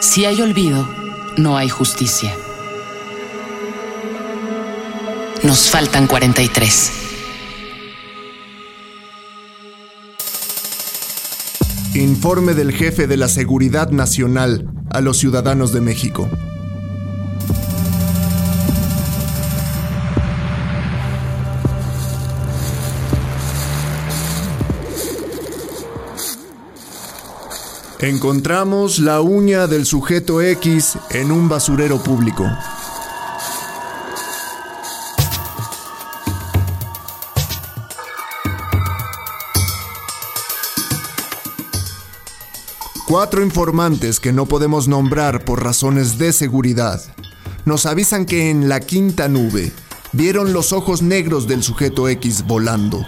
[0.00, 0.88] Si hay olvido,
[1.36, 2.32] no hay justicia.
[5.42, 6.92] Nos faltan 43.
[11.94, 16.28] Informe del jefe de la Seguridad Nacional a los ciudadanos de México.
[28.00, 32.48] Encontramos la uña del sujeto X en un basurero público.
[43.08, 47.02] Cuatro informantes que no podemos nombrar por razones de seguridad
[47.64, 49.72] nos avisan que en la quinta nube
[50.12, 53.04] vieron los ojos negros del sujeto X volando.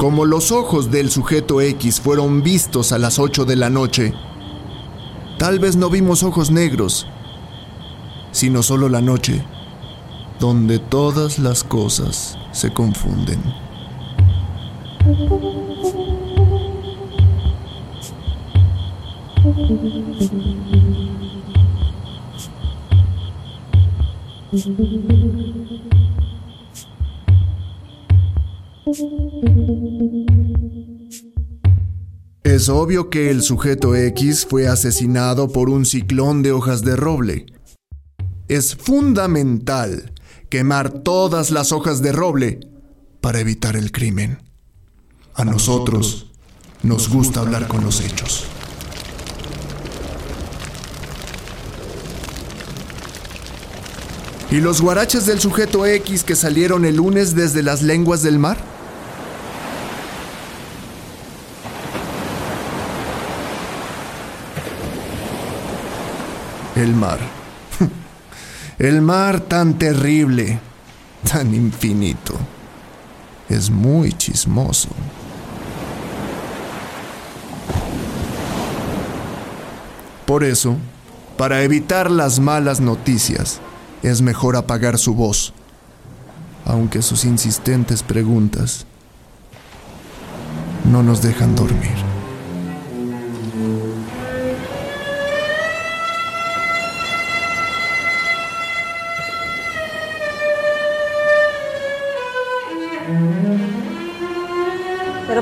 [0.00, 4.14] Como los ojos del sujeto X fueron vistos a las 8 de la noche,
[5.38, 7.06] tal vez no vimos ojos negros,
[8.32, 9.44] sino solo la noche,
[10.38, 13.42] donde todas las cosas se confunden.
[32.42, 37.46] Es obvio que el sujeto X fue asesinado por un ciclón de hojas de roble.
[38.48, 40.12] Es fundamental
[40.48, 42.60] quemar todas las hojas de roble
[43.20, 44.42] para evitar el crimen.
[45.34, 46.32] A nosotros
[46.82, 48.44] nos gusta hablar con los hechos.
[54.50, 58.69] ¿Y los guaraches del sujeto X que salieron el lunes desde las lenguas del mar?
[66.80, 67.18] El mar.
[68.78, 70.58] El mar tan terrible,
[71.30, 72.34] tan infinito,
[73.50, 74.88] es muy chismoso.
[80.24, 80.78] Por eso,
[81.36, 83.60] para evitar las malas noticias,
[84.02, 85.52] es mejor apagar su voz,
[86.64, 88.86] aunque sus insistentes preguntas
[90.90, 92.09] no nos dejan dormir.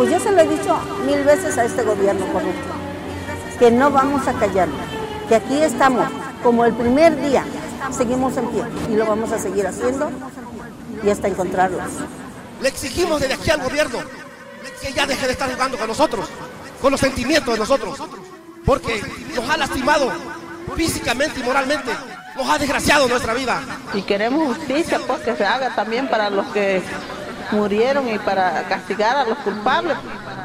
[0.00, 2.72] Pues ya se lo he dicho mil veces a este gobierno corrupto,
[3.58, 4.66] que no vamos a callar,
[5.28, 6.08] que aquí estamos
[6.42, 7.44] como el primer día,
[7.90, 10.10] seguimos en pie y lo vamos a seguir haciendo
[11.04, 11.84] y hasta encontrarlos.
[12.62, 13.98] Le exigimos desde aquí al gobierno
[14.80, 16.26] que ya deje de estar jugando con nosotros,
[16.80, 17.98] con los sentimientos de nosotros,
[18.64, 19.02] porque
[19.36, 20.10] nos ha lastimado
[20.76, 21.90] físicamente y moralmente,
[22.38, 23.60] nos ha desgraciado nuestra vida.
[23.92, 26.82] Y queremos justicia, pues que se haga también para los que
[27.52, 29.96] murieron y para castigar a los culpables.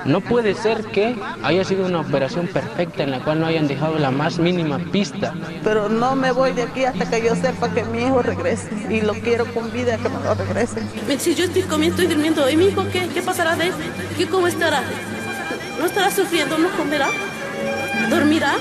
[0.06, 3.98] No puede ser que haya sido una operación perfecta en la cual no hayan dejado
[3.98, 5.34] la más mínima pista.
[5.64, 9.02] Pero no me voy de aquí hasta que yo sepa que mi hijo regrese y
[9.02, 10.82] lo quiero con vida que me lo regrese.
[11.18, 13.08] Si yo estoy comiendo, estoy durmiendo, ¿y mi hijo qué?
[13.14, 13.74] ¿Qué pasará de él?
[14.18, 14.84] ¿Qué, ¿Cómo estará?
[15.80, 16.58] ¿No estará sufriendo?
[16.58, 17.08] ¿No comerá?
[18.10, 18.54] ¿Dormirá?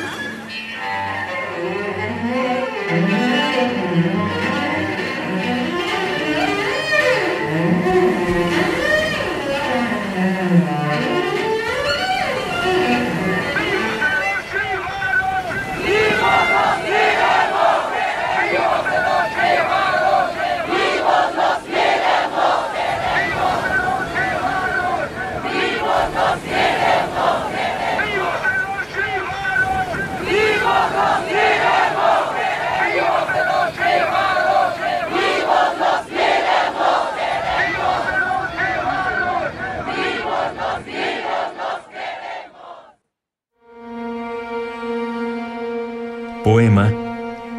[46.44, 46.92] Poema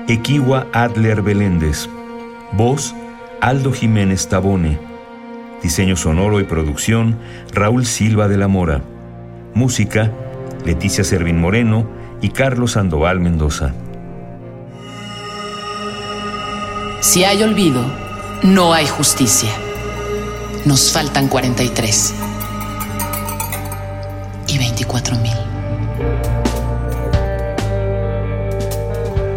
[0.08, 1.90] Equiwa Adler Beléndez.
[2.52, 2.94] Voz
[3.42, 4.78] Aldo Jiménez Tabone.
[5.64, 7.18] Diseño sonoro y producción
[7.52, 8.82] Raúl Silva de la Mora.
[9.56, 10.12] Música
[10.66, 11.88] Leticia Servín Moreno
[12.22, 13.74] y Carlos Sandoval Mendoza.
[17.02, 17.84] Si hay olvido,
[18.44, 19.50] no hay justicia.
[20.66, 22.14] Nos faltan 43
[24.48, 25.55] y 24 mil.